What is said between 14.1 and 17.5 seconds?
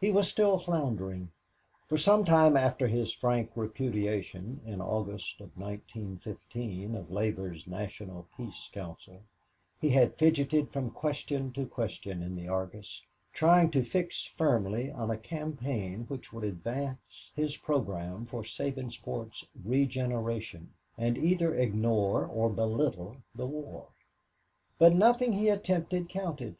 firmly on a campaign which would advance